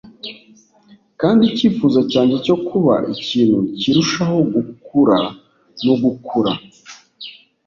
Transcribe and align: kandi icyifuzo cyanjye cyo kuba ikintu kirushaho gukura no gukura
kandi 1.21 1.41
icyifuzo 1.51 1.99
cyanjye 2.11 2.35
cyo 2.45 2.55
kuba 2.67 2.93
ikintu 3.15 3.57
kirushaho 3.79 4.37
gukura 4.53 5.17
no 5.85 5.93
gukura 6.03 6.51